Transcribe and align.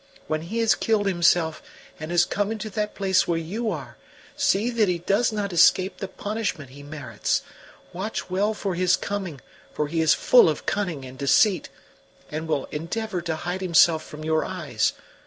When 0.25 0.41
he 0.41 0.57
has 0.61 0.73
killed 0.73 1.05
himself, 1.05 1.61
and 1.99 2.09
has 2.09 2.25
come 2.25 2.51
into 2.51 2.71
that 2.71 2.95
place 2.95 3.27
where 3.27 3.37
you 3.37 3.69
are, 3.69 3.97
see 4.35 4.71
that 4.71 4.87
he 4.87 4.97
does 4.97 5.31
not 5.31 5.53
escape 5.53 5.97
the 5.97 6.07
punishment 6.07 6.71
he 6.71 6.81
merits. 6.81 7.43
Watch 7.93 8.27
well 8.27 8.55
for 8.55 8.73
his 8.73 8.95
coming, 8.95 9.41
for 9.71 9.89
he 9.89 10.01
is 10.01 10.15
full 10.15 10.49
of 10.49 10.65
cunning 10.65 11.05
and 11.05 11.19
deceit, 11.19 11.69
and 12.31 12.47
will 12.47 12.65
endeavor 12.71 13.21
to 13.21 13.35
hide 13.45 13.61
himself 13.61 14.03
from 14.03 14.23
your 14.23 14.43
eyes. 14.43 14.93